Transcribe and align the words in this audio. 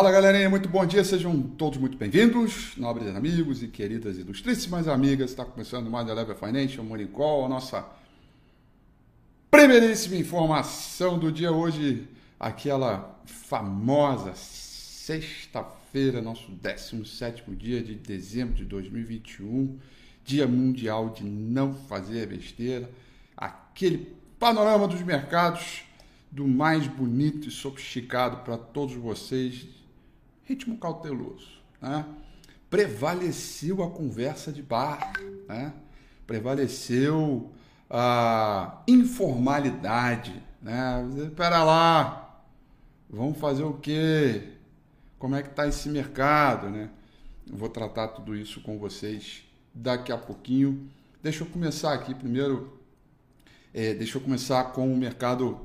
Fala 0.00 0.12
galerinha, 0.12 0.48
muito 0.48 0.66
bom 0.66 0.86
dia, 0.86 1.04
sejam 1.04 1.42
todos 1.42 1.78
muito 1.78 1.98
bem-vindos, 1.98 2.74
nobres 2.78 3.14
amigos 3.14 3.62
e 3.62 3.68
queridas 3.68 4.16
ilustríssimas 4.16 4.88
amigas. 4.88 5.28
Está 5.28 5.44
começando 5.44 5.90
mais 5.90 6.08
a 6.08 6.14
Level 6.14 6.34
Financial 6.34 6.82
Morning 6.82 7.08
Call, 7.08 7.44
a 7.44 7.48
nossa 7.50 7.86
primeiríssima 9.50 10.16
informação 10.16 11.18
do 11.18 11.30
dia 11.30 11.52
hoje, 11.52 12.08
aquela 12.38 13.20
famosa 13.26 14.32
sexta-feira, 14.34 16.22
nosso 16.22 16.50
17 16.50 17.44
dia 17.50 17.82
de 17.82 17.94
dezembro 17.94 18.54
de 18.54 18.64
2021, 18.64 19.78
Dia 20.24 20.48
Mundial 20.48 21.10
de 21.10 21.24
Não 21.24 21.74
Fazer 21.74 22.26
Besteira, 22.26 22.90
aquele 23.36 24.16
panorama 24.38 24.88
dos 24.88 25.02
mercados 25.02 25.82
do 26.30 26.48
mais 26.48 26.86
bonito 26.86 27.48
e 27.48 27.50
sofisticado 27.50 28.38
para 28.38 28.56
todos 28.56 28.94
vocês 28.94 29.78
ritmo 30.50 30.76
cauteloso. 30.76 31.48
Né? 31.80 32.04
Prevaleceu 32.68 33.82
a 33.82 33.90
conversa 33.90 34.52
de 34.52 34.62
bar, 34.62 35.12
né? 35.48 35.72
prevaleceu 36.26 37.50
a 37.88 38.82
informalidade. 38.86 40.42
Né? 40.60 41.08
Espera 41.24 41.62
lá, 41.62 42.42
vamos 43.08 43.38
fazer 43.38 43.62
o 43.62 43.74
quê? 43.74 44.54
Como 45.18 45.36
é 45.36 45.42
que 45.42 45.50
está 45.50 45.66
esse 45.68 45.88
mercado? 45.88 46.68
Né? 46.68 46.90
Vou 47.46 47.68
tratar 47.68 48.08
tudo 48.08 48.34
isso 48.36 48.60
com 48.60 48.78
vocês 48.78 49.44
daqui 49.72 50.10
a 50.10 50.18
pouquinho. 50.18 50.88
Deixa 51.22 51.44
eu 51.44 51.46
começar 51.46 51.92
aqui 51.92 52.14
primeiro. 52.14 52.78
É, 53.72 53.94
deixa 53.94 54.18
eu 54.18 54.22
começar 54.22 54.64
com 54.72 54.92
o 54.92 54.96
mercado 54.96 55.60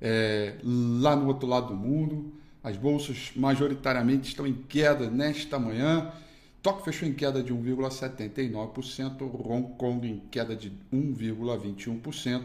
é, 0.00 0.56
lá 0.62 1.16
no 1.16 1.26
outro 1.26 1.48
lado 1.48 1.68
do 1.68 1.74
mundo. 1.74 2.32
As 2.66 2.76
bolsas 2.76 3.30
majoritariamente 3.36 4.26
estão 4.26 4.44
em 4.44 4.52
queda 4.52 5.08
nesta 5.08 5.56
manhã. 5.56 6.12
Tóquio 6.60 6.84
fechou 6.84 7.08
em 7.08 7.12
queda 7.12 7.40
de 7.40 7.54
1,79%, 7.54 9.22
Hong 9.22 9.76
Kong 9.78 10.04
em 10.04 10.18
queda 10.28 10.56
de 10.56 10.72
1,21%. 10.92 12.42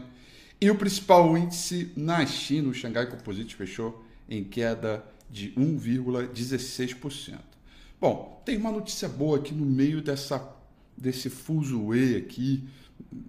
E 0.60 0.70
o 0.70 0.76
principal 0.76 1.36
índice 1.36 1.90
na 1.96 2.24
China, 2.24 2.68
o 2.68 2.72
Xangai 2.72 3.10
Composite, 3.10 3.56
fechou 3.56 4.00
em 4.28 4.44
queda 4.44 5.04
de 5.28 5.50
1,16%. 5.58 7.40
Bom, 8.00 8.40
tem 8.44 8.56
uma 8.58 8.70
notícia 8.70 9.08
boa 9.08 9.38
aqui 9.38 9.52
no 9.52 9.66
meio 9.66 10.00
dessa, 10.00 10.56
desse 10.96 11.30
fuzuê 11.30 12.14
aqui, 12.14 12.62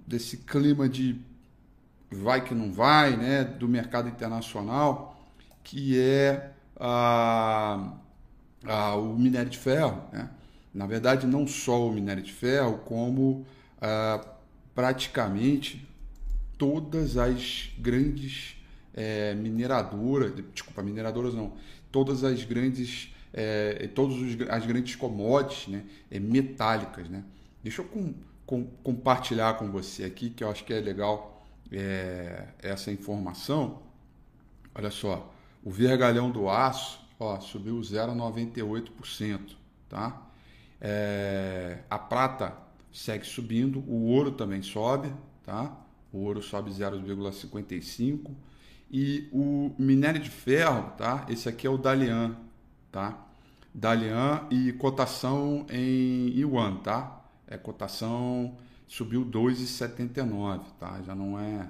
desse 0.05 0.37
clima 0.37 0.87
de 0.87 1.19
vai 2.11 2.45
que 2.45 2.53
não 2.53 2.71
vai, 2.71 3.17
né, 3.17 3.43
do 3.43 3.67
mercado 3.67 4.07
internacional, 4.07 5.19
que 5.63 5.99
é 5.99 6.53
a, 6.79 7.93
a, 8.65 8.95
o 8.95 9.17
minério 9.17 9.49
de 9.49 9.57
ferro. 9.57 10.01
Né? 10.11 10.29
Na 10.73 10.87
verdade, 10.87 11.27
não 11.27 11.47
só 11.47 11.87
o 11.87 11.91
minério 11.91 12.23
de 12.23 12.31
ferro, 12.31 12.79
como 12.79 13.45
a, 13.81 14.25
praticamente 14.73 15.87
todas 16.57 17.17
as 17.17 17.71
grandes 17.77 18.55
é, 18.93 19.33
mineradoras, 19.35 20.33
desculpa, 20.53 20.81
mineradoras 20.81 21.33
não, 21.33 21.53
todas 21.91 22.23
as 22.23 22.43
grandes, 22.43 23.13
é, 23.33 23.87
todas 23.93 24.17
as 24.49 24.65
grandes 24.65 24.95
commodities 24.95 25.67
né, 25.67 25.83
é, 26.09 26.19
metálicas. 26.19 27.09
Né? 27.09 27.23
Deixa 27.63 27.81
eu 27.81 27.85
com, 27.85 28.13
com, 28.45 28.65
compartilhar 28.83 29.55
com 29.55 29.69
você 29.71 30.03
aqui, 30.03 30.29
que 30.29 30.43
eu 30.43 30.49
acho 30.49 30.63
que 30.63 30.73
é 30.73 30.79
legal 30.79 31.45
é, 31.71 32.45
essa 32.61 32.91
informação. 32.91 33.81
Olha 34.75 34.89
só, 34.89 35.32
o 35.63 35.71
vergalhão 35.71 36.29
do 36.29 36.49
aço 36.49 36.99
ó, 37.19 37.39
subiu 37.39 37.79
0,98%. 37.79 39.55
Tá? 39.89 40.21
É, 40.81 41.79
a 41.89 41.97
prata 41.97 42.55
segue 42.91 43.25
subindo, 43.25 43.79
o 43.87 44.05
ouro 44.07 44.31
também 44.31 44.61
sobe, 44.61 45.13
tá? 45.43 45.75
o 46.11 46.19
ouro 46.19 46.41
sobe 46.41 46.71
0,55%. 46.71 48.31
E 48.91 49.27
o 49.31 49.73
minério 49.79 50.21
de 50.21 50.29
ferro, 50.29 50.91
tá? 50.97 51.25
esse 51.27 51.49
aqui 51.49 51.65
é 51.65 51.69
o 51.69 51.79
Dalian, 51.79 52.35
tá? 52.91 53.25
Dalian 53.73 54.45
e 54.51 54.71
cotação 54.73 55.65
em 55.67 56.27
yuan, 56.37 56.75
tá? 56.75 57.25
É 57.47 57.57
cotação 57.57 58.55
subiu 58.87 59.25
2,79, 59.25 60.61
tá? 60.79 61.01
Já 61.01 61.15
não 61.15 61.39
é 61.39 61.67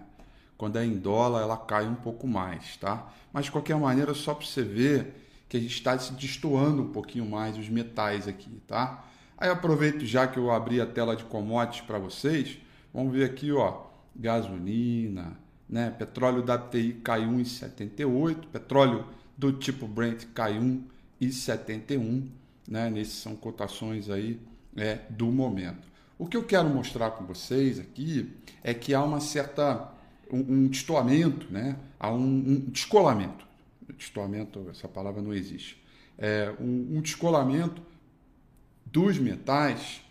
quando 0.64 0.78
é 0.78 0.86
em 0.86 0.98
dólar, 0.98 1.42
ela 1.42 1.58
cai 1.58 1.86
um 1.86 1.94
pouco 1.94 2.26
mais, 2.26 2.78
tá? 2.78 3.12
Mas 3.34 3.44
de 3.44 3.52
qualquer 3.52 3.76
maneira, 3.76 4.14
só 4.14 4.34
para 4.34 4.46
você 4.46 4.64
ver 4.64 5.14
que 5.50 5.58
a 5.58 5.60
gente 5.60 5.74
está 5.74 6.00
se 6.00 6.14
destoando 6.14 6.84
um 6.84 6.90
pouquinho 6.94 7.26
mais 7.26 7.58
os 7.58 7.68
metais 7.68 8.30
aqui, 8.30 8.62
tá? 8.66 9.06
Aí 9.38 9.50
aproveito 9.50 10.06
já 10.06 10.26
que 10.26 10.40
eu 10.40 10.50
abri 10.52 10.80
a 10.80 10.86
tela 10.86 11.18
de 11.18 11.26
commodities 11.26 11.82
para 11.82 12.00
vocês, 12.00 12.60
vamos 12.94 13.12
ver 13.12 13.26
aqui, 13.26 13.52
ó, 13.52 13.88
gasolina, 14.16 15.38
né? 15.68 15.94
Petróleo 16.00 16.42
da 16.42 16.58
TI 16.58 16.94
caiu 17.04 17.32
1,78, 17.32 18.48
petróleo 18.50 19.06
do 19.38 19.52
tipo 19.52 19.86
Brent 19.86 20.28
caiu 20.34 20.82
1,71, 21.22 22.30
né? 22.66 22.90
Nesses 22.90 23.16
são 23.16 23.36
cotações 23.36 24.10
aí 24.10 24.40
é, 24.78 25.00
do 25.10 25.26
momento. 25.26 25.86
O 26.18 26.26
que 26.26 26.38
eu 26.38 26.44
quero 26.46 26.70
mostrar 26.70 27.12
com 27.12 27.26
vocês 27.26 27.82
aqui 27.82 28.32
é 28.64 28.74
que 28.74 28.94
há 28.94 29.04
uma 29.04 29.20
certa 29.20 29.92
um, 30.34 30.54
um 30.54 30.68
destoamento, 30.68 31.48
né? 31.52 31.78
há 32.00 32.12
um, 32.12 32.26
um 32.26 32.60
descolamento. 32.70 33.46
Destoamento, 33.98 34.68
essa 34.70 34.88
palavra 34.88 35.22
não 35.22 35.34
existe. 35.34 35.82
É 36.18 36.54
um, 36.60 36.98
um 36.98 37.02
descolamento 37.02 37.82
dos 38.86 39.18
metais. 39.18 40.02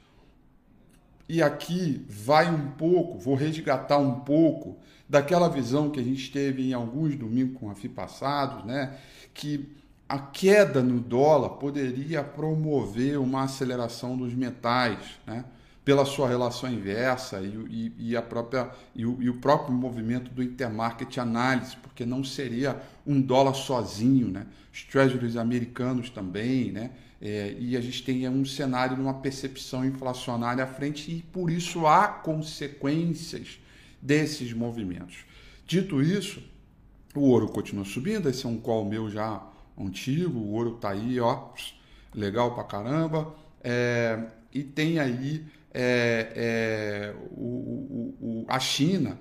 E 1.28 1.42
aqui 1.42 2.04
vai 2.08 2.52
um 2.52 2.70
pouco, 2.72 3.18
vou 3.18 3.34
resgatar 3.34 3.98
um 3.98 4.20
pouco 4.20 4.78
daquela 5.08 5.48
visão 5.48 5.90
que 5.90 6.00
a 6.00 6.02
gente 6.02 6.30
teve 6.30 6.70
em 6.70 6.72
alguns 6.72 7.16
domingos 7.16 7.58
com 7.58 7.70
a 7.70 7.74
FI 7.74 7.88
passados, 7.88 8.64
né? 8.64 8.98
que 9.34 9.68
a 10.08 10.18
queda 10.18 10.82
no 10.82 11.00
dólar 11.00 11.50
poderia 11.50 12.22
promover 12.22 13.18
uma 13.18 13.44
aceleração 13.44 14.16
dos 14.16 14.34
metais, 14.34 14.98
né? 15.26 15.44
Pela 15.84 16.04
sua 16.04 16.28
relação 16.28 16.72
inversa 16.72 17.40
e, 17.40 17.92
e, 17.98 18.10
e 18.10 18.16
a 18.16 18.22
própria, 18.22 18.70
e 18.94 19.04
o, 19.04 19.20
e, 19.20 19.28
o, 19.28 19.34
próprio 19.34 19.74
movimento 19.74 20.30
do 20.30 20.42
intermarket 20.42 21.18
análise, 21.18 21.76
porque 21.76 22.06
não 22.06 22.22
seria 22.22 22.80
um 23.06 23.20
dólar 23.20 23.54
sozinho, 23.54 24.28
né? 24.28 24.46
os 24.72 24.84
treasuries 24.84 25.36
americanos 25.36 26.08
também, 26.08 26.70
né? 26.70 26.92
É, 27.20 27.54
e 27.56 27.76
a 27.76 27.80
gente 27.80 28.02
tem 28.02 28.28
um 28.28 28.44
cenário 28.44 28.96
de 28.96 29.02
uma 29.02 29.14
percepção 29.14 29.84
inflacionária 29.84 30.64
à 30.64 30.66
frente 30.66 31.08
e 31.08 31.22
por 31.22 31.50
isso 31.50 31.86
há 31.86 32.08
consequências 32.08 33.60
desses 34.00 34.52
movimentos. 34.52 35.18
Dito 35.64 36.02
isso, 36.02 36.42
o 37.14 37.20
ouro 37.20 37.48
continua 37.48 37.84
subindo, 37.84 38.28
esse 38.28 38.44
é 38.44 38.48
um 38.48 38.58
call 38.58 38.84
meu 38.84 39.08
já 39.08 39.40
antigo, 39.78 40.36
o 40.36 40.52
ouro 40.52 40.74
está 40.74 40.90
aí, 40.90 41.20
ó, 41.20 41.50
legal 42.12 42.54
pra 42.54 42.64
caramba, 42.64 43.32
é, 43.62 44.26
e 44.52 44.64
tem 44.64 44.98
aí 44.98 45.44
é, 45.72 46.32
é, 46.34 47.14
o, 47.30 48.14
o, 48.20 48.44
a 48.48 48.58
China, 48.58 49.18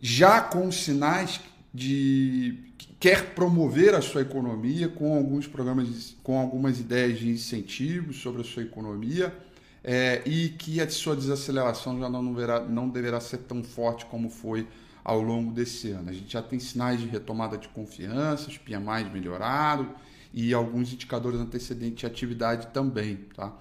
já 0.00 0.40
com 0.40 0.70
sinais 0.70 1.40
de 1.72 2.58
que 2.76 2.94
quer 3.00 3.34
promover 3.34 3.94
a 3.94 4.00
sua 4.00 4.22
economia 4.22 4.88
com 4.88 5.16
alguns 5.16 5.46
programas, 5.46 6.16
com 6.22 6.38
algumas 6.38 6.78
ideias 6.80 7.18
de 7.18 7.28
incentivos 7.28 8.20
sobre 8.20 8.42
a 8.42 8.44
sua 8.44 8.62
economia 8.62 9.34
é, 9.82 10.22
e 10.26 10.50
que 10.50 10.80
a 10.80 10.88
sua 10.88 11.16
desaceleração 11.16 11.98
já 11.98 12.08
não, 12.08 12.34
verá, 12.34 12.60
não 12.60 12.88
deverá 12.88 13.20
ser 13.20 13.38
tão 13.38 13.62
forte 13.62 14.06
como 14.06 14.28
foi 14.28 14.66
ao 15.04 15.22
longo 15.22 15.52
desse 15.52 15.90
ano. 15.90 16.10
A 16.10 16.12
gente 16.12 16.32
já 16.32 16.42
tem 16.42 16.58
sinais 16.58 17.00
de 17.00 17.06
retomada 17.06 17.56
de 17.56 17.68
confiança, 17.68 18.48
os 18.48 18.58
PMIs 18.58 19.10
melhoraram 19.12 19.94
e 20.32 20.52
alguns 20.52 20.92
indicadores 20.92 21.40
antecedentes 21.40 22.00
de 22.00 22.06
atividade 22.06 22.66
também, 22.68 23.16
tá? 23.34 23.56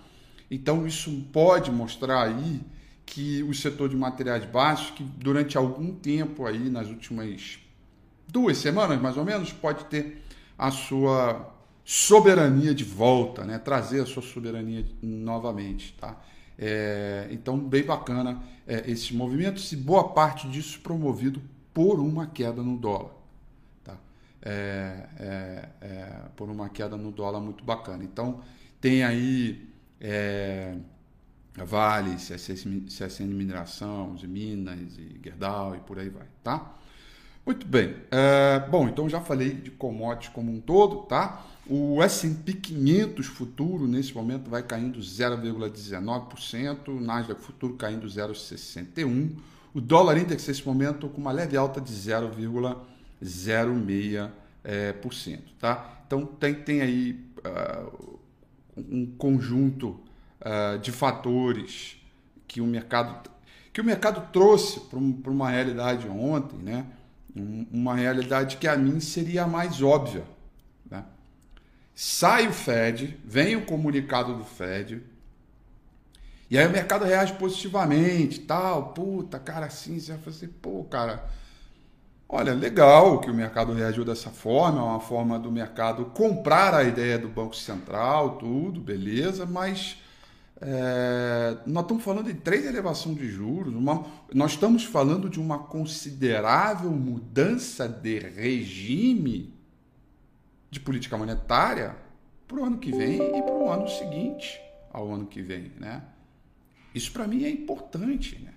Então 0.50 0.88
isso 0.88 1.12
pode 1.32 1.72
mostrar 1.72 2.24
aí 2.24 2.62
que 3.06 3.42
o 3.44 3.54
setor 3.54 3.90
de 3.90 3.96
materiais 3.96 4.46
básicos, 4.46 4.92
que 4.92 5.04
durante 5.04 5.58
algum 5.58 5.94
tempo 5.94 6.46
aí, 6.46 6.70
nas 6.70 6.88
últimas 6.88 7.60
duas 8.28 8.58
semanas 8.58 9.02
mais 9.02 9.16
ou 9.18 9.24
menos, 9.24 9.52
pode 9.54 9.86
ter 9.86 10.24
a 10.58 10.70
sua 10.72 11.54
soberania 11.86 12.76
de 12.76 12.84
volta, 12.84 13.46
né? 13.46 13.58
trazer 13.58 14.02
a 14.02 14.06
sua 14.06 14.22
soberania 14.22 14.86
novamente. 15.02 15.94
Tá? 15.94 16.20
É, 16.60 17.30
então, 17.32 17.58
bem 17.58 17.84
bacana 17.84 18.44
é, 18.68 18.92
esses 18.92 19.12
movimentos 19.12 19.72
e 19.72 19.78
boa 19.78 20.10
parte 20.10 20.50
disso 20.50 20.82
promovido 20.82 21.42
por 21.74 22.00
uma 22.00 22.28
queda 22.28 22.62
no 22.62 22.78
dólar. 22.78 23.12
Tá? 23.86 23.96
É, 24.42 25.08
é, 25.18 25.70
é 25.80 26.22
por 26.36 26.50
uma 26.50 26.68
queda 26.68 26.98
no 26.98 27.10
dólar 27.10 27.40
muito 27.40 27.64
bacana. 27.64 28.04
Então, 28.04 28.42
tem 28.82 29.04
aí 29.04 29.66
é, 30.00 30.76
Vale, 31.56 32.16
CSN, 32.16 32.86
CSN 32.88 33.34
Mineração, 33.34 34.14
de 34.16 34.28
Minas 34.28 34.98
e 34.98 35.20
Gerdau 35.24 35.76
e 35.76 35.80
por 35.80 35.98
aí 35.98 36.10
vai, 36.10 36.28
tá? 36.44 36.76
Muito 37.46 37.66
bem. 37.66 37.96
É, 38.12 38.60
bom, 38.70 38.90
então 38.90 39.08
já 39.08 39.22
falei 39.22 39.52
de 39.52 39.72
commodities 39.72 40.34
como 40.34 40.52
um 40.52 40.60
todo, 40.60 41.04
tá? 41.04 41.46
O 41.66 42.04
S&P 42.04 42.52
500 42.54 43.26
futuro 43.26 43.88
nesse 43.88 44.14
momento 44.14 44.50
vai 44.50 44.64
caindo 44.64 45.00
0,19%, 45.00 46.90
o 46.90 47.00
Nasdaq 47.00 47.42
futuro 47.42 47.76
caindo 47.76 48.06
0,61%, 48.06 49.32
o 49.74 49.82
dólar 49.82 50.18
index 50.18 50.46
nesse 50.48 50.66
momento 50.66 51.10
com 51.10 51.22
uma 51.22 51.32
leve 51.32 51.58
alta 51.58 51.82
de 51.82 51.94
0,06%, 51.94 54.30
é, 54.64 54.94
tá? 55.60 56.02
Então 56.06 56.26
tem, 56.26 56.54
tem 56.54 56.82
aí 56.82 57.20
uh, 57.40 58.17
um 58.90 59.06
conjunto 59.18 60.00
uh, 60.42 60.78
de 60.80 60.92
fatores 60.92 61.98
que 62.48 62.62
o 62.62 62.66
mercado 62.66 63.30
que 63.74 63.82
o 63.82 63.84
mercado 63.84 64.32
trouxe 64.32 64.80
para 64.80 64.98
um, 64.98 65.22
uma 65.28 65.52
realidade 65.52 66.08
ontem, 66.08 66.58
né? 66.58 66.86
uma 67.72 67.94
realidade 67.96 68.58
que 68.58 68.68
a 68.68 68.76
mim 68.76 69.00
seria 69.00 69.44
a 69.44 69.48
mais 69.48 69.84
óbvia. 69.84 70.24
Né? 70.90 71.04
Sai 71.94 72.48
o 72.48 72.54
Fed, 72.54 73.20
vem 73.24 73.56
o 73.56 73.66
comunicado 73.68 74.34
do 74.34 74.44
Fed, 74.44 75.04
e 76.50 76.58
aí 76.58 76.66
o 76.66 76.72
mercado 76.72 77.04
reage 77.04 77.34
positivamente, 77.34 78.40
tal, 78.40 78.94
puta, 78.94 79.38
cara, 79.38 79.66
assim, 79.66 80.00
você 80.00 80.14
vai 80.14 80.22
fazer, 80.22 80.48
pô, 80.62 80.84
cara, 80.86 81.26
olha, 82.30 82.54
legal 82.54 83.20
que 83.20 83.30
o 83.30 83.34
mercado 83.34 83.74
reagiu 83.74 84.04
dessa 84.04 84.30
forma, 84.30 84.80
é 84.80 84.84
uma 84.84 85.00
forma 85.00 85.40
do 85.40 85.52
mercado 85.52 86.06
comprar 86.06 86.74
a 86.74 86.84
ideia 86.84 87.18
do 87.18 87.28
Banco 87.28 87.56
Central, 87.56 88.38
tudo, 88.38 88.82
beleza, 88.82 89.46
mas 89.46 89.98
é, 90.60 91.58
nós 91.66 91.84
estamos 91.84 92.04
falando 92.04 92.26
de 92.26 92.34
três 92.34 92.66
elevação 92.66 93.14
de 93.14 93.30
juros, 93.30 93.74
uma, 93.74 94.06
nós 94.34 94.52
estamos 94.52 94.84
falando 94.84 95.30
de 95.30 95.40
uma 95.40 95.60
considerável 95.60 96.92
mudança 96.92 97.88
de 97.88 98.20
regime 98.20 99.54
de 100.70 100.80
política 100.80 101.18
monetária 101.18 101.96
para 102.48 102.58
o 102.58 102.66
ano 102.66 102.78
que 102.78 102.92
vem 102.92 103.38
e 103.38 103.42
para 103.42 103.54
o 103.54 103.70
ano 103.70 103.88
seguinte 103.88 104.60
ao 104.92 105.14
ano 105.14 105.28
que 105.28 105.42
vem, 105.42 105.72
né? 105.80 106.04
Isso 106.94 107.12
para 107.12 107.28
mim 107.28 107.44
é 107.44 107.50
importante, 107.50 108.40
né? 108.44 108.54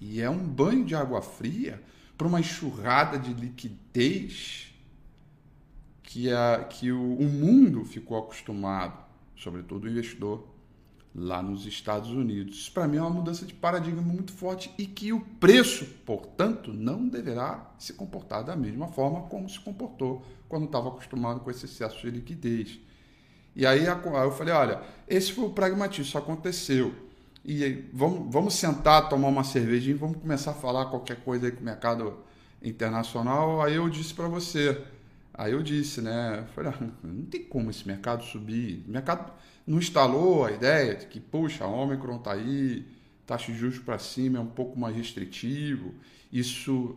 E 0.00 0.20
é 0.20 0.28
um 0.28 0.38
banho 0.38 0.84
de 0.84 0.96
água 0.96 1.22
fria 1.22 1.80
para 2.22 2.28
uma 2.28 2.38
enxurrada 2.38 3.18
de 3.18 3.34
liquidez 3.34 4.72
que, 6.04 6.30
a, 6.30 6.64
que 6.70 6.92
o, 6.92 7.16
o 7.18 7.24
mundo 7.24 7.84
ficou 7.84 8.16
acostumado, 8.16 8.96
sobretudo 9.36 9.86
o 9.86 9.90
investidor 9.90 10.46
lá 11.12 11.42
nos 11.42 11.66
Estados 11.66 12.10
Unidos. 12.10 12.58
Isso 12.58 12.70
para 12.70 12.86
mim 12.86 12.98
é 12.98 13.00
uma 13.00 13.10
mudança 13.10 13.44
de 13.44 13.52
paradigma 13.52 14.00
muito 14.00 14.32
forte 14.32 14.72
e 14.78 14.86
que 14.86 15.12
o 15.12 15.18
preço, 15.18 15.84
portanto, 16.06 16.72
não 16.72 17.08
deverá 17.08 17.72
se 17.76 17.92
comportar 17.92 18.44
da 18.44 18.54
mesma 18.54 18.86
forma 18.86 19.22
como 19.22 19.48
se 19.48 19.58
comportou 19.58 20.24
quando 20.48 20.66
estava 20.66 20.90
acostumado 20.90 21.40
com 21.40 21.50
esse 21.50 21.64
excesso 21.64 22.02
de 22.02 22.10
liquidez. 22.10 22.78
E 23.56 23.66
aí 23.66 23.84
eu 23.84 24.30
falei, 24.30 24.54
olha, 24.54 24.80
esse 25.08 25.32
foi 25.32 25.46
o 25.46 25.50
pragmatismo, 25.50 26.04
isso 26.04 26.16
aconteceu. 26.16 26.94
E 27.44 27.84
vamos, 27.92 28.32
vamos 28.32 28.54
sentar, 28.54 29.08
tomar 29.08 29.28
uma 29.28 29.42
cervejinha, 29.42 29.96
vamos 29.96 30.18
começar 30.18 30.52
a 30.52 30.54
falar 30.54 30.86
qualquer 30.86 31.16
coisa 31.24 31.46
aí 31.46 31.52
com 31.52 31.60
o 31.60 31.64
mercado 31.64 32.18
internacional. 32.62 33.60
Aí 33.62 33.74
eu 33.74 33.88
disse 33.88 34.14
para 34.14 34.28
você, 34.28 34.80
aí 35.34 35.52
eu 35.52 35.62
disse, 35.62 36.00
né? 36.00 36.46
Falei, 36.54 36.72
ah, 36.72 36.88
não 37.02 37.24
tem 37.24 37.42
como 37.42 37.70
esse 37.70 37.86
mercado 37.86 38.24
subir. 38.24 38.84
O 38.86 38.90
mercado 38.90 39.32
não 39.66 39.78
instalou 39.78 40.44
a 40.44 40.52
ideia 40.52 40.94
de 40.94 41.06
que, 41.06 41.18
puxa, 41.18 41.64
a 41.64 41.66
Omicron 41.66 42.16
está 42.16 42.32
aí, 42.32 42.86
taxa 43.26 43.50
de 43.50 43.58
juros 43.58 43.78
para 43.80 43.98
cima 43.98 44.38
é 44.38 44.40
um 44.40 44.46
pouco 44.46 44.78
mais 44.78 44.94
restritivo. 44.94 45.94
Isso 46.32 46.96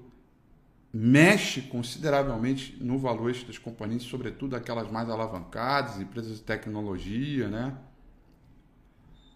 mexe 0.93 1.61
consideravelmente 1.63 2.77
no 2.79 2.99
valor 2.99 3.33
das 3.33 3.57
companhias, 3.57 4.03
sobretudo 4.03 4.55
aquelas 4.55 4.89
mais 4.91 5.09
alavancadas, 5.09 5.99
empresas 5.99 6.37
de 6.37 6.43
tecnologia, 6.43 7.47
né? 7.49 7.75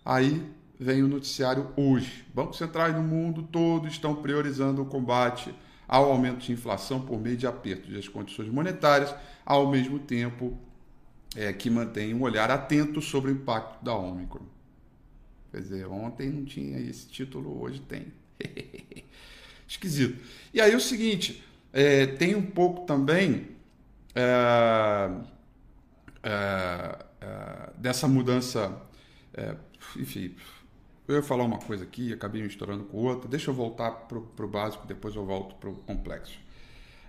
Aí 0.06 0.59
vem 0.80 1.04
o 1.04 1.08
noticiário 1.08 1.72
hoje. 1.76 2.26
Bancos 2.34 2.58
centrais 2.58 2.96
no 2.96 3.04
mundo 3.04 3.44
todo 3.44 3.88
estão 3.88 4.16
priorizando 4.16 4.82
o 4.82 4.86
combate 4.86 5.54
ao 5.88 6.06
aumento 6.12 6.46
de 6.46 6.54
inflação 6.54 7.02
por 7.02 7.20
meio 7.20 7.36
de 7.36 7.46
aperto 7.46 7.92
das 7.92 8.08
condições 8.08 8.48
monetárias, 8.48 9.14
ao 9.46 9.70
mesmo 9.70 10.00
tempo 10.00 10.58
é, 11.36 11.52
que 11.52 11.70
mantém 11.70 12.14
um 12.14 12.22
olhar 12.22 12.50
atento 12.50 13.02
sobre 13.02 13.32
o 13.32 13.34
impacto 13.34 13.84
da 13.84 13.94
Ômicron. 13.94 14.46
Quer 15.52 15.62
dizer, 15.62 15.88
ontem 15.88 16.30
não 16.30 16.46
tinha 16.46 16.80
esse 16.80 17.08
título, 17.08 17.62
hoje 17.62 17.82
tem. 17.82 18.14
Esquisito. 19.68 20.24
E 20.54 20.62
aí 20.62 20.76
o 20.76 20.80
seguinte, 20.80 21.44
é, 21.74 22.06
tem 22.06 22.36
um 22.36 22.46
pouco 22.46 22.86
também 22.86 23.50
é, 24.16 25.12
é, 26.24 27.06
é 27.22 27.70
dessa 27.78 28.08
mudança. 28.08 28.82
É, 29.34 29.56
enfim, 29.96 30.36
eu 31.10 31.16
ia 31.16 31.24
falar 31.24 31.44
uma 31.44 31.58
coisa 31.58 31.84
aqui, 31.84 32.14
acabei 32.14 32.44
misturando 32.44 32.84
com 32.84 33.00
outra. 33.00 33.28
Deixa 33.28 33.50
eu 33.50 33.54
voltar 33.56 33.90
para 33.90 34.46
o 34.46 34.48
básico, 34.48 34.86
depois 34.86 35.16
eu 35.16 35.26
volto 35.26 35.56
para 35.56 35.68
o 35.68 35.74
complexo. 35.74 36.38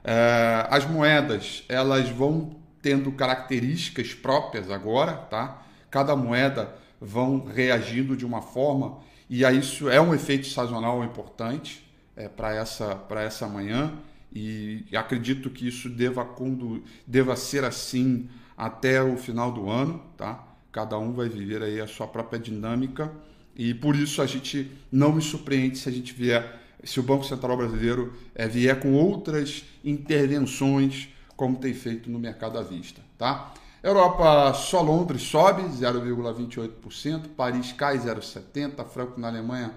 É, 0.03 0.67
as 0.71 0.87
moedas, 0.87 1.65
elas 1.69 2.09
vão 2.09 2.57
tendo 2.81 3.13
características 3.13 4.15
próprias 4.15 4.71
agora, 4.71 5.13
tá? 5.13 5.63
Cada 5.91 6.17
moeda 6.17 6.75
vão 6.99 7.45
reagindo 7.45 8.17
de 8.17 8.25
uma 8.25 8.41
forma 8.41 9.01
e 9.29 9.45
aí 9.45 9.59
isso 9.59 9.91
é 9.91 10.01
um 10.01 10.15
efeito 10.15 10.47
sazonal 10.47 11.05
importante 11.05 11.87
é, 12.17 12.27
para 12.27 12.55
essa 12.55 12.95
para 12.95 13.23
essa 13.23 13.47
manhã 13.47 13.93
e 14.33 14.87
acredito 14.95 15.51
que 15.51 15.69
isso 15.69 15.91
deva 15.91 16.25
quando 16.25 16.83
deva 17.07 17.37
ser 17.37 17.65
assim 17.65 18.31
até 18.57 19.03
o 19.03 19.19
final 19.19 19.53
do 19.53 19.69
ano, 19.69 20.03
tá? 20.17 20.43
Cada 20.73 20.99
um 20.99 21.13
vai 21.13 21.29
viver 21.29 21.63
aí 21.63 21.81
a 21.81 21.87
sua 21.87 22.07
própria 22.07 22.39
dinâmica 22.39 23.13
e 23.57 23.75
por 23.75 23.97
isso 23.97 24.23
a 24.23 24.27
gente 24.27 24.71
não 24.91 25.13
me 25.13 25.23
surpreende 25.23 25.79
se 25.79 25.89
a 25.89 25.93
gente 25.93 26.13
vier 26.13 26.61
se 26.83 26.99
o 26.99 27.03
Banco 27.03 27.25
Central 27.25 27.57
Brasileiro 27.57 28.13
é, 28.35 28.49
vier 28.49 28.79
com 28.81 28.95
outras 28.95 29.65
intervenções 29.85 31.09
como 31.37 31.57
tem 31.57 31.73
feito 31.75 32.11
no 32.11 32.19
mercado 32.19 32.59
à 32.59 32.63
vista. 32.63 33.01
Tá? 33.19 33.53
Europa, 33.83 34.53
só 34.55 34.83
Londres 34.83 35.23
sobe 35.23 35.63
0,28%, 35.63 37.29
Paris 37.37 37.73
cai 37.73 37.99
0,70%, 37.99 38.85
Franco 38.87 39.19
na 39.19 39.29
Alemanha 39.29 39.73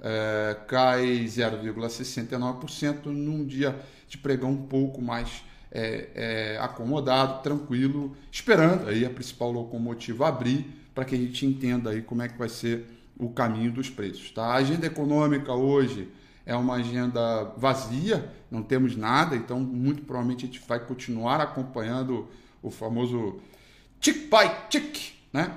é, 0.00 0.56
cai 0.66 1.24
0,69%, 1.24 3.06
num 3.06 3.44
dia 3.44 3.76
de 4.08 4.16
pregão 4.16 4.50
um 4.50 4.66
pouco 4.66 5.02
mais 5.02 5.42
é, 5.72 6.08
é, 6.14 6.58
acomodado, 6.60 7.42
tranquilo, 7.42 8.16
esperando 8.30 8.88
aí 8.88 9.04
a 9.04 9.10
principal 9.10 9.50
locomotiva 9.50 10.28
abrir 10.28 10.66
para 10.94 11.04
que 11.04 11.14
a 11.14 11.18
gente 11.18 11.44
entenda 11.44 11.90
aí 11.90 12.02
como 12.02 12.22
é 12.22 12.28
que 12.28 12.38
vai 12.38 12.48
ser 12.48 12.86
o 13.18 13.28
caminho 13.30 13.72
dos 13.72 13.90
preços. 13.90 14.30
Tá? 14.30 14.44
A 14.44 14.54
agenda 14.54 14.86
econômica 14.86 15.52
hoje 15.52 16.08
é 16.46 16.54
uma 16.56 16.76
agenda 16.76 17.44
vazia, 17.56 18.32
não 18.50 18.62
temos 18.62 18.96
nada, 18.96 19.36
então 19.36 19.60
muito 19.60 20.02
provavelmente 20.02 20.44
a 20.44 20.46
gente 20.46 20.66
vai 20.66 20.80
continuar 20.80 21.40
acompanhando 21.40 22.28
o 22.62 22.70
famoso 22.70 23.40
tick 24.00 24.30
by 24.30 24.50
tick, 24.70 25.12
né? 25.32 25.54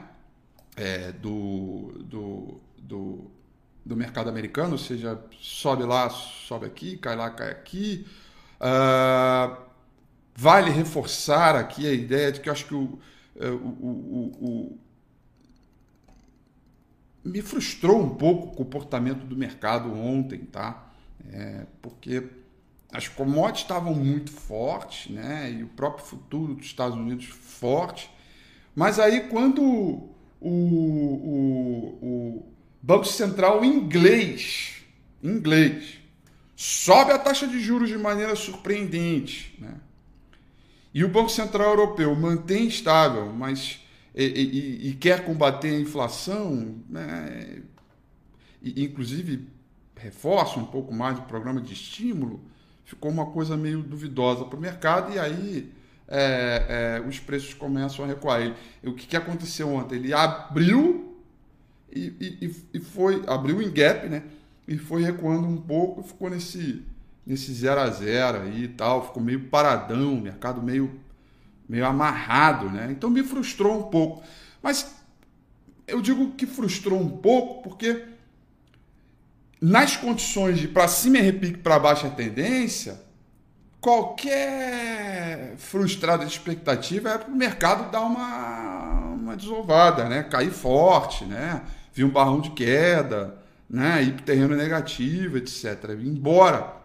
É, 0.75 1.11
do, 1.11 1.93
do, 2.03 2.61
do, 2.77 3.31
do, 3.85 3.95
mercado 3.95 4.29
americano, 4.29 4.73
ou 4.73 4.77
seja, 4.77 5.21
sobe 5.39 5.83
lá, 5.83 6.09
sobe 6.09 6.65
aqui, 6.65 6.97
cai 6.97 7.15
lá, 7.15 7.29
cai 7.29 7.51
aqui. 7.51 8.05
Uh, 8.59 9.55
vale 10.35 10.71
reforçar 10.71 11.55
aqui 11.55 11.87
a 11.87 11.93
ideia 11.93 12.31
de 12.31 12.39
que 12.39 12.49
eu 12.49 12.53
acho 12.53 12.65
que 12.65 12.75
o, 12.75 12.99
é, 13.37 13.49
o, 13.49 13.55
o, 13.55 14.31
o 14.41 14.79
me 17.23 17.41
frustrou 17.41 18.01
um 18.01 18.09
pouco 18.09 18.47
o 18.47 18.51
comportamento 18.55 19.25
do 19.25 19.35
mercado 19.35 19.93
ontem, 19.93 20.39
tá? 20.39 20.91
É, 21.31 21.65
porque 21.81 22.23
as 22.91 23.07
commodities 23.07 23.61
estavam 23.61 23.93
muito 23.93 24.31
fortes, 24.31 25.09
né? 25.11 25.51
E 25.51 25.63
o 25.63 25.67
próprio 25.67 26.05
futuro 26.05 26.55
dos 26.55 26.65
Estados 26.65 26.97
Unidos 26.97 27.25
forte. 27.25 28.09
Mas 28.75 28.99
aí 28.99 29.27
quando 29.29 29.61
o, 29.61 30.11
o, 30.41 31.97
o 32.01 32.45
Banco 32.81 33.05
Central 33.05 33.63
inglês, 33.63 34.83
inglês, 35.23 35.99
sobe 36.55 37.11
a 37.11 37.19
taxa 37.19 37.47
de 37.47 37.59
juros 37.59 37.89
de 37.89 37.97
maneira 37.97 38.35
surpreendente, 38.35 39.55
né? 39.59 39.75
E 40.93 41.05
o 41.05 41.07
Banco 41.07 41.29
Central 41.29 41.69
Europeu 41.69 42.13
mantém 42.15 42.67
estável, 42.67 43.31
mas 43.31 43.79
e, 44.15 44.23
e, 44.23 44.89
e 44.89 44.93
quer 44.95 45.23
combater 45.23 45.69
a 45.69 45.79
inflação, 45.79 46.75
né? 46.89 47.61
E, 48.61 48.83
inclusive 48.83 49.47
reforça 49.95 50.59
um 50.59 50.65
pouco 50.65 50.93
mais 50.93 51.19
o 51.19 51.23
programa 51.23 51.61
de 51.61 51.73
estímulo, 51.73 52.41
ficou 52.83 53.11
uma 53.11 53.27
coisa 53.27 53.55
meio 53.55 53.83
duvidosa 53.83 54.45
para 54.45 54.57
o 54.57 54.61
mercado 54.61 55.13
e 55.13 55.19
aí 55.19 55.71
é, 56.07 56.99
é, 56.99 57.07
os 57.07 57.19
preços 57.19 57.53
começam 57.53 58.03
a 58.03 58.07
recuar. 58.07 58.41
Ele, 58.41 58.55
o 58.83 58.93
que, 58.93 59.07
que 59.07 59.15
aconteceu 59.15 59.69
ontem? 59.69 59.95
Ele 59.95 60.13
abriu 60.13 61.17
e, 61.91 62.51
e, 62.73 62.79
foi 62.79 63.23
abriu 63.27 63.61
em 63.61 63.71
gap, 63.71 64.07
né? 64.09 64.23
E 64.67 64.77
foi 64.77 65.03
recuando 65.03 65.47
um 65.47 65.57
pouco, 65.57 66.03
ficou 66.03 66.29
nesse 66.29 66.83
nesse 67.25 67.53
0 67.53 67.79
a 67.79 67.89
0 67.89 68.41
aí 68.41 68.63
e 68.63 68.67
tal, 68.67 69.05
ficou 69.05 69.21
meio 69.21 69.41
paradão, 69.41 70.19
mercado 70.19 70.61
meio 70.61 70.99
meio 71.71 71.85
amarrado, 71.85 72.69
né? 72.69 72.89
Então 72.91 73.09
me 73.09 73.23
frustrou 73.23 73.79
um 73.79 73.83
pouco. 73.83 74.21
Mas 74.61 74.93
eu 75.87 76.01
digo 76.01 76.31
que 76.31 76.45
frustrou 76.45 76.99
um 76.99 77.07
pouco 77.07 77.63
porque 77.63 78.07
nas 79.61 79.95
condições 79.95 80.59
de 80.59 80.67
para 80.67 80.89
cima 80.89 81.19
e 81.19 81.21
repique 81.21 81.59
para 81.59 81.79
baixo 81.79 82.05
a 82.05 82.09
tendência, 82.09 83.01
qualquer 83.79 85.55
frustrada 85.55 86.25
de 86.25 86.31
expectativa 86.33 87.11
é 87.11 87.17
para 87.17 87.31
o 87.31 87.35
mercado 87.37 87.89
dar 87.89 88.01
uma, 88.01 88.99
uma 89.13 89.37
desovada, 89.37 90.09
né? 90.09 90.23
Cair 90.23 90.51
forte, 90.51 91.23
né? 91.23 91.61
Vir 91.93 92.03
um 92.03 92.09
barrão 92.09 92.41
de 92.41 92.49
queda, 92.49 93.37
né? 93.69 94.03
Ir 94.03 94.11
para 94.15 94.25
terreno 94.25 94.57
negativo, 94.57 95.37
etc. 95.37 95.91
Embora 96.03 96.75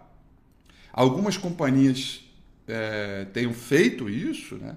algumas 0.93 1.37
companhias 1.37 2.25
é, 2.67 3.27
tenham 3.27 3.53
feito 3.53 4.09
isso, 4.09 4.57
né? 4.57 4.77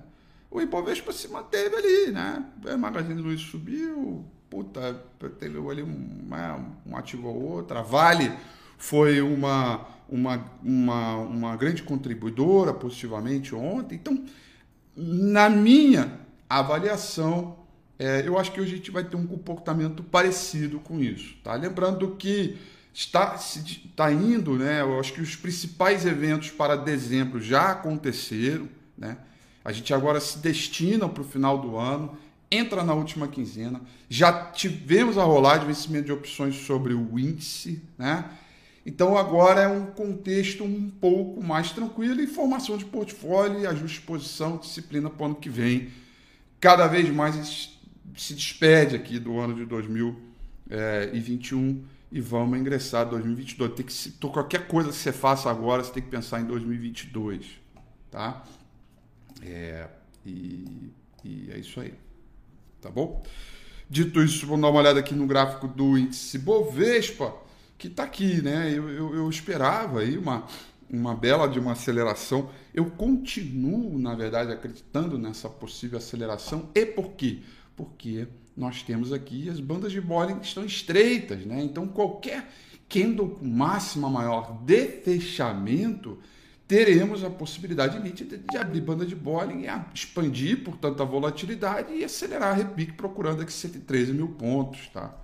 O 0.52 0.60
Ibovespa 0.60 1.12
se 1.12 1.28
manteve 1.28 1.76
ali, 1.76 2.12
né? 2.12 2.44
O 2.66 2.78
Magazine 2.78 3.22
Luiza 3.22 3.44
subiu, 3.44 4.26
puta, 4.50 4.94
teve 5.40 5.58
ali 5.70 5.84
um, 5.84 6.26
né, 6.28 6.66
um 6.86 6.98
ativo 6.98 7.28
ou 7.28 7.42
outro. 7.42 7.78
A 7.78 7.84
Vale 7.84 8.32
foi 8.78 9.22
uma, 9.22 9.86
uma, 10.08 10.44
uma, 10.64 11.16
uma 11.18 11.56
grande 11.56 11.84
contribuidora 11.84 12.74
positivamente 12.74 13.54
ontem. 13.54 13.96
Então, 13.96 14.24
na 14.96 15.50
minha 15.50 16.20
avaliação, 16.50 17.60
é, 18.00 18.24
eu 18.26 18.40
acho 18.40 18.52
que 18.52 18.60
hoje 18.60 18.74
a 18.74 18.78
gente 18.78 18.92
vai 18.92 19.04
ter 19.04 19.18
um 19.18 19.28
comportamento 19.28 20.02
parecido 20.02 20.80
com 20.80 21.00
isso. 21.00 21.36
Tá? 21.44 21.54
Lembrando 21.54 22.16
que 22.16 22.58
está, 23.00 23.36
está 23.36 24.12
indo, 24.12 24.58
né? 24.58 24.82
Eu 24.82 25.00
acho 25.00 25.14
que 25.14 25.22
os 25.22 25.34
principais 25.34 26.06
eventos 26.06 26.50
para 26.50 26.76
dezembro 26.76 27.42
já 27.42 27.72
aconteceram, 27.72 28.68
né? 28.98 29.18
A 29.64 29.72
gente 29.72 29.94
agora 29.94 30.20
se 30.20 30.40
destina 30.40 31.08
para 31.08 31.22
o 31.22 31.26
final 31.26 31.60
do 31.60 31.78
ano, 31.78 32.18
entra 32.52 32.84
na 32.84 32.94
última 32.94 33.30
quinzena, 33.30 33.80
já 34.10 34.52
tivemos 34.52 35.18
a 35.18 35.24
rolar 35.24 35.60
de 35.60 35.66
vencimento 35.66 36.08
de 36.08 36.12
opções 36.12 36.56
sobre 36.56 36.94
o 36.94 37.18
índice, 37.18 37.82
né? 37.98 38.26
Então 38.86 39.18
agora 39.18 39.62
é 39.62 39.68
um 39.68 39.86
contexto 39.86 40.66
um 40.66 40.90
pouco 40.90 41.42
mais 41.42 41.72
tranquilo, 41.72 42.22
informação 42.22 42.78
de 42.78 42.84
portfólio, 42.84 43.70
ajuste 43.70 44.02
de 44.02 44.06
posição, 44.06 44.58
disciplina 44.58 45.10
para 45.10 45.24
o 45.24 45.28
ano 45.28 45.36
que 45.36 45.50
vem. 45.50 45.88
Cada 46.60 46.86
vez 46.88 47.10
mais 47.10 47.80
se 48.18 48.34
despede 48.34 48.94
aqui 48.96 49.20
do 49.20 49.40
ano 49.40 49.56
de 49.56 49.66
2021 49.66 51.99
e 52.12 52.20
vamos 52.20 52.60
ingressar 52.60 53.06
em 53.08 53.10
2022. 53.12 53.74
Tem 53.74 53.86
que 53.86 54.12
qualquer 54.30 54.68
coisa 54.68 54.90
que 54.90 54.96
você 54.96 55.12
faça 55.12 55.50
agora, 55.50 55.84
você 55.84 55.92
tem 55.92 56.04
que 56.04 56.10
pensar 56.10 56.42
em 56.42 56.46
2022, 56.46 57.46
tá? 58.10 58.44
É, 59.42 59.88
e, 60.26 60.92
e 61.24 61.52
é 61.52 61.58
isso 61.58 61.80
aí, 61.80 61.94
tá 62.82 62.90
bom? 62.90 63.24
Dito 63.90 64.22
isso, 64.22 64.46
vamos 64.46 64.62
dar 64.62 64.70
uma 64.70 64.80
olhada 64.80 65.00
aqui 65.00 65.16
no 65.16 65.26
gráfico 65.26 65.68
do 65.68 65.98
índice 65.98 66.38
Bovespa, 66.38 67.34
que 67.78 67.88
está 67.88 68.04
aqui, 68.04 68.42
né? 68.42 68.72
Eu, 68.72 68.90
eu, 68.90 69.16
eu, 69.16 69.30
esperava 69.30 70.02
aí 70.02 70.18
uma, 70.18 70.46
uma 70.90 71.16
bela 71.16 71.48
de 71.48 71.60
uma 71.60 71.72
aceleração. 71.72 72.52
Eu 72.74 72.92
continuo, 72.92 73.98
na 73.98 74.14
verdade, 74.14 74.52
acreditando 74.52 75.18
nessa 75.18 75.50
possível 75.50 75.98
aceleração. 75.98 76.70
E 76.76 76.86
por 76.86 77.14
quê? 77.14 77.40
Porque 77.76 78.28
nós 78.60 78.84
temos 78.84 79.14
aqui 79.14 79.50
as 79.50 79.62
bandas 79.62 79.92
de 79.92 80.02
Bollinger 80.02 80.42
que 80.42 80.48
estão 80.48 80.66
estreitas, 80.66 81.46
né? 81.46 81.64
Então 81.64 81.88
qualquer 81.88 82.52
candle 82.90 83.30
com 83.30 83.46
máxima 83.46 84.10
maior 84.10 84.62
de 84.64 84.86
fechamento, 85.04 86.20
teremos 86.68 87.24
a 87.24 87.30
possibilidade 87.30 88.00
nítida 88.00 88.38
de 88.38 88.58
abrir 88.58 88.82
banda 88.82 89.06
de 89.06 89.16
Bollinger, 89.16 89.86
expandir, 89.94 90.64
portanto, 90.64 91.02
a 91.02 91.06
volatilidade 91.06 91.94
e 91.94 92.04
acelerar 92.04 92.50
a 92.50 92.54
repique 92.54 92.94
procurando 92.94 93.42
aqui 93.42 93.54
113 93.54 94.12
mil 94.12 94.28
pontos, 94.28 94.88
tá? 94.90 95.16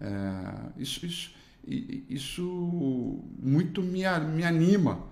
É, 0.00 0.82
isso, 0.82 1.06
isso, 1.06 1.30
isso 1.64 3.22
muito 3.38 3.80
me, 3.80 4.02
me 4.34 4.44
anima, 4.44 5.04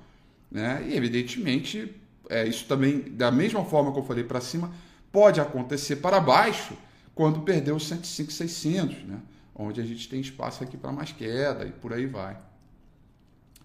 né? 0.51 0.85
E 0.89 0.97
evidentemente, 0.97 1.95
é, 2.29 2.47
isso 2.47 2.67
também, 2.67 3.01
da 3.13 3.31
mesma 3.31 3.65
forma 3.65 3.93
que 3.93 3.99
eu 3.99 4.05
falei 4.05 4.25
para 4.25 4.41
cima, 4.41 4.73
pode 5.13 5.41
acontecer 5.41 5.97
para 5.97 6.19
baixo, 6.19 6.75
quando 7.15 7.41
perdeu 7.43 7.77
os 7.77 7.87
105, 7.87 8.33
600, 8.33 9.05
né? 9.05 9.21
onde 9.55 9.81
a 9.81 9.85
gente 9.85 10.09
tem 10.09 10.21
espaço 10.21 10.65
aqui 10.65 10.77
para 10.77 10.93
mais 10.93 11.13
queda 11.13 11.67
e 11.67 11.73
por 11.73 11.93
aí 11.93 12.07
vai. 12.07 12.37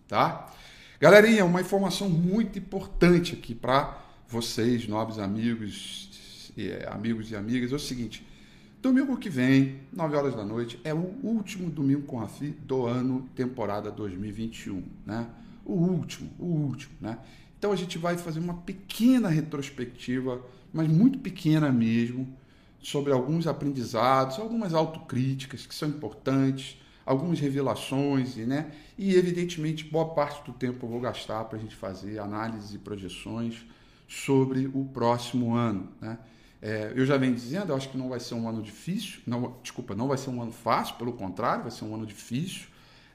Tá? 0.08 0.52
Galerinha, 1.00 1.46
uma 1.46 1.62
informação 1.62 2.10
muito 2.10 2.60
importante 2.60 3.34
aqui 3.34 3.56
para 3.56 4.02
vocês, 4.28 4.88
nobres 4.88 5.20
amigos, 5.20 6.52
é, 6.58 6.88
amigos 6.92 7.32
e 7.32 7.36
amigas, 7.36 7.72
é 7.72 7.75
o 7.75 7.80
seguinte. 7.80 8.25
Domingo 8.82 9.18
que 9.18 9.30
vem, 9.30 9.80
9 9.92 10.16
horas 10.16 10.36
da 10.36 10.46
noite, 10.46 10.80
é 10.84 10.94
o 10.94 11.16
último 11.24 11.70
domingo 11.70 12.04
com 12.04 12.22
a 12.22 12.28
FI 12.28 12.50
do 12.50 12.86
ano, 12.86 13.28
temporada 13.36 13.90
2021, 13.90 14.84
né? 15.06 15.28
O 15.66 15.74
último, 15.74 16.30
o 16.38 16.46
último, 16.46 16.94
né? 17.02 17.18
Então 17.58 17.72
a 17.72 17.75
gente 17.75 17.98
vai 17.98 18.16
fazer 18.16 18.40
uma 18.40 18.54
pequena 18.54 19.28
retrospectiva, 19.28 20.40
mas 20.72 20.88
muito 20.88 21.18
pequena 21.18 21.72
mesmo, 21.72 22.28
sobre 22.86 23.12
alguns 23.12 23.48
aprendizados, 23.48 24.38
algumas 24.38 24.72
autocríticas 24.75 25.65
que 25.65 25.74
são 25.74 25.89
importantes, 25.89 26.80
algumas 27.04 27.39
revelações, 27.39 28.36
né? 28.36 28.72
E 28.96 29.15
evidentemente 29.15 29.84
boa 29.84 30.13
parte 30.13 30.46
do 30.46 30.56
tempo 30.56 30.86
eu 30.86 30.89
vou 30.92 31.00
gastar 31.01 31.46
para 31.46 31.58
a 31.58 31.62
gente 31.62 31.75
fazer 31.75 32.20
análises 32.20 32.75
e 32.75 32.77
projeções 32.77 33.65
sobre 34.08 34.68
o 34.68 34.86
próximo 34.86 35.56
ano, 35.56 35.89
né? 36.00 36.20
É, 36.62 36.94
eu 36.96 37.08
já 37.08 37.18
venho 37.18 37.34
dizendo, 37.34 37.72
eu 37.72 37.75
acho 37.75 37.89
que 37.89 37.98
não 37.98 38.08
vai 38.08 38.20
ser 38.20 38.36
um 38.36 38.48
ano 38.48 38.62
difícil, 38.62 39.20
não, 39.25 39.58
desculpa, 39.63 39.96
não 39.96 40.08
vai 40.08 40.18
ser 40.20 40.30
um 40.30 40.39
ano 40.39 40.51
fácil, 40.51 40.96
pelo 40.96 41.13
contrário, 41.13 41.63
vai 41.63 41.72
ser 41.72 41.86
um 41.86 41.96
ano 41.96 42.06
difícil. 42.06 42.68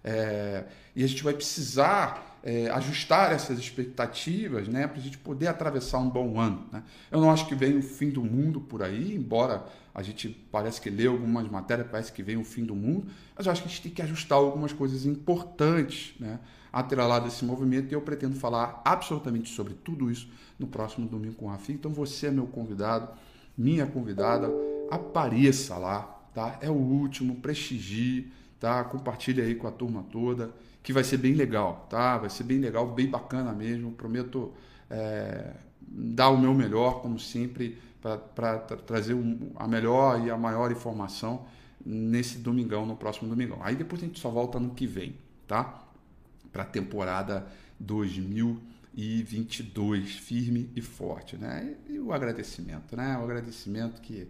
É, 0.02 0.64
e 0.95 1.04
a 1.04 1.07
gente 1.07 1.23
vai 1.23 1.35
precisar 1.35 2.38
é, 2.42 2.71
ajustar 2.71 3.33
essas 3.33 3.59
expectativas 3.59 4.66
né, 4.66 4.87
para 4.87 4.99
a 4.99 5.00
gente 5.00 5.19
poder 5.19 5.47
atravessar 5.47 5.99
um 5.99 6.09
bom 6.09 6.40
ano. 6.40 6.66
Né? 6.73 6.83
Eu 7.11 7.21
não 7.21 7.30
acho 7.30 7.47
que 7.47 7.54
vem 7.54 7.76
o 7.76 7.83
fim 7.83 8.11
do 8.11 8.23
mundo 8.23 8.61
por 8.61 8.83
aí, 8.83 9.14
embora 9.14 9.64
a 9.95 10.02
gente 10.02 10.28
parece 10.50 10.80
que 10.80 10.88
lê 10.88 11.07
algumas 11.07 11.49
matérias, 11.49 11.87
parece 11.90 12.12
que 12.12 12.23
vem 12.23 12.37
o 12.37 12.45
fim 12.45 12.64
do 12.64 12.75
mundo, 12.75 13.07
mas 13.37 13.47
eu 13.47 13.52
acho 13.52 13.62
que 13.62 13.69
a 13.69 13.71
gente 13.71 13.83
tem 13.83 13.92
que 13.92 14.02
ajustar 14.02 14.38
algumas 14.38 14.73
coisas 14.73 15.04
importantes 15.04 16.14
né, 16.19 16.38
atrelado 16.73 17.26
a 17.26 17.28
esse 17.28 17.45
movimento 17.45 17.90
e 17.90 17.95
eu 17.95 18.00
pretendo 18.00 18.37
falar 18.37 18.80
absolutamente 18.85 19.50
sobre 19.50 19.75
tudo 19.75 20.11
isso 20.11 20.28
no 20.59 20.66
próximo 20.66 21.07
domingo 21.07 21.35
com 21.35 21.50
a 21.50 21.59
FI. 21.59 21.73
Então 21.73 21.92
você 21.92 22.28
é 22.28 22.30
meu 22.30 22.47
convidado, 22.47 23.11
minha 23.57 23.87
convidada, 23.87 24.49
apareça 24.90 25.76
lá, 25.76 26.02
tá? 26.33 26.59
É 26.62 26.71
o 26.71 26.75
último, 26.75 27.37
prestigie 27.37 28.33
tá? 28.60 28.84
Compartilha 28.84 29.42
aí 29.42 29.54
com 29.54 29.66
a 29.66 29.72
turma 29.72 30.04
toda, 30.12 30.52
que 30.82 30.92
vai 30.92 31.02
ser 31.02 31.16
bem 31.16 31.32
legal, 31.32 31.86
tá? 31.88 32.18
Vai 32.18 32.28
ser 32.30 32.44
bem 32.44 32.58
legal, 32.58 32.86
bem 32.86 33.08
bacana 33.08 33.52
mesmo. 33.52 33.92
Prometo 33.92 34.52
é, 34.90 35.54
dar 35.80 36.28
o 36.28 36.38
meu 36.38 36.52
melhor, 36.54 37.00
como 37.00 37.18
sempre, 37.18 37.78
para 38.00 38.18
tra 38.18 38.58
trazer 38.58 39.14
um, 39.14 39.50
a 39.56 39.66
melhor 39.66 40.24
e 40.24 40.30
a 40.30 40.36
maior 40.36 40.70
informação 40.70 41.46
nesse 41.84 42.38
domingão, 42.38 42.86
no 42.86 42.94
próximo 42.96 43.28
domingão. 43.28 43.58
Aí 43.62 43.74
depois 43.74 44.00
a 44.02 44.06
gente 44.06 44.20
só 44.20 44.30
volta 44.30 44.60
no 44.60 44.74
que 44.74 44.86
vem, 44.86 45.16
tá? 45.48 45.82
Para 46.52 46.62
a 46.64 46.66
temporada 46.66 47.46
2022, 47.78 50.16
firme 50.16 50.68
e 50.76 50.82
forte, 50.82 51.36
né? 51.36 51.76
E 51.88 51.99
o 51.99 52.12
agradecimento, 52.12 52.94
né? 52.96 53.16
O 53.18 53.25
agradecimento 53.25 54.02
que 54.02 54.28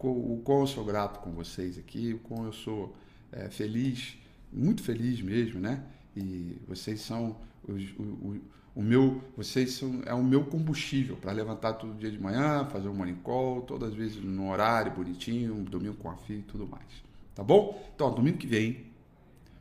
o 0.00 0.40
qual 0.44 0.60
eu 0.60 0.66
sou 0.66 0.84
grato 0.84 1.18
com 1.20 1.32
vocês 1.32 1.76
aqui, 1.76 2.14
o 2.14 2.20
qual 2.20 2.44
eu 2.44 2.52
sou 2.52 2.94
é, 3.32 3.48
feliz, 3.48 4.16
muito 4.52 4.82
feliz 4.82 5.20
mesmo, 5.20 5.60
né? 5.60 5.82
E 6.16 6.56
vocês 6.66 7.00
são 7.00 7.36
os, 7.66 7.82
o, 7.98 8.02
o, 8.02 8.40
o, 8.76 8.82
meu, 8.82 9.22
vocês 9.36 9.72
são 9.72 10.02
é 10.06 10.14
o 10.14 10.22
meu 10.22 10.44
combustível 10.44 11.16
para 11.16 11.32
levantar 11.32 11.74
todo 11.74 11.98
dia 11.98 12.10
de 12.10 12.18
manhã, 12.18 12.64
fazer 12.66 12.88
um 12.88 12.94
morning 12.94 13.16
call, 13.16 13.62
todas 13.62 13.90
as 13.90 13.94
vezes 13.94 14.22
no 14.22 14.50
horário 14.50 14.92
bonitinho, 14.92 15.54
domingo 15.64 15.96
com 15.96 16.10
a 16.10 16.16
filha 16.16 16.38
e 16.38 16.42
tudo 16.42 16.66
mais. 16.66 16.86
Tá 17.34 17.42
bom? 17.42 17.80
Então, 17.94 18.12
domingo 18.12 18.38
que 18.38 18.46
vem, 18.46 18.86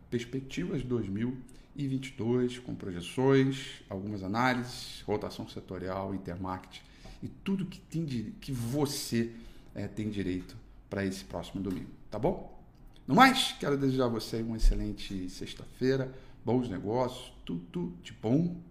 perspectivas 0.10 0.82
2022 0.84 2.60
com 2.60 2.73
projeções, 2.73 3.84
algumas 3.89 4.23
análises, 4.23 5.01
rotação 5.06 5.47
setorial, 5.47 6.15
intermarket 6.15 6.82
e 7.21 7.27
tudo 7.27 7.65
que 7.65 7.80
tem 7.80 8.06
que 8.06 8.51
você 8.51 9.32
é, 9.75 9.88
tem 9.88 10.10
direito 10.10 10.56
para 10.89 11.06
esse 11.06 11.23
próximo 11.23 11.62
domingo, 11.62 11.89
tá 12.10 12.17
bom? 12.17 12.57
No 13.08 13.15
mais, 13.15 13.56
quero 13.58 13.78
desejar 13.78 14.06
a 14.06 14.10
você 14.10 14.41
uma 14.41 14.58
excelente 14.58 15.30
sexta-feira, 15.30 16.13
bons 16.43 16.67
negócios, 16.67 17.32
tudo 17.46 17.98
de 18.04 18.12
bom. 18.12 18.62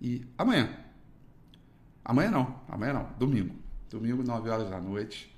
E 0.00 0.26
amanhã. 0.38 0.74
Amanhã 2.02 2.30
não, 2.30 2.58
amanhã 2.66 2.94
não, 2.94 3.12
domingo. 3.18 3.54
Domingo, 3.90 4.22
9 4.22 4.48
horas 4.48 4.70
da 4.70 4.80
noite. 4.80 5.30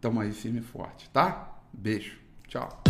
Tamo 0.00 0.20
aí 0.20 0.32
firme 0.32 0.58
e 0.58 0.62
forte, 0.62 1.08
tá? 1.10 1.56
Beijo. 1.72 2.18
Tchau. 2.48 2.82